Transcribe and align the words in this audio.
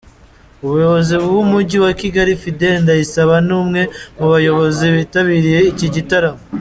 Umuyobozi 0.65 1.13
w’Umujyi 1.33 1.77
wa 1.85 1.91
Kigali, 1.99 2.33
Fidèle 2.41 2.81
Ndayisaba 2.83 3.35
ni 3.45 3.53
umwe 3.59 3.81
mu 4.17 4.25
bayobozi 4.31 4.85
bitabiriye 4.95 5.59
iki 5.71 5.87
gitaramo. 5.97 6.41